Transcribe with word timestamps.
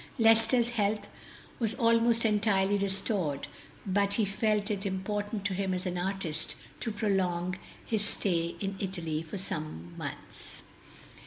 Lester's 0.17 0.69
health 0.69 1.05
was 1.59 1.75
almost 1.75 2.25
entirely 2.25 2.75
restored, 2.79 3.45
but 3.85 4.13
he 4.13 4.25
felt 4.25 4.71
it 4.71 4.83
important 4.83 5.45
to 5.45 5.53
him 5.53 5.75
as 5.75 5.85
an 5.85 5.95
artist 5.95 6.55
to 6.79 6.91
prolong 6.91 7.55
his 7.85 8.03
stay 8.03 8.55
in 8.59 8.75
Italy 8.79 9.21
for 9.21 9.35
at 9.35 9.39
least 9.39 9.49
some 9.49 9.95
months. 9.99 10.63